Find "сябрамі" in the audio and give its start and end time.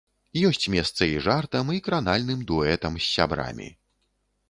3.15-3.73